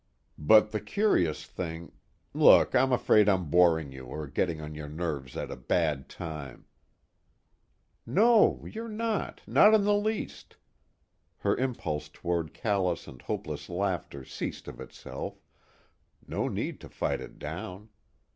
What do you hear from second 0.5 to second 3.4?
the curious thing look, I'm afraid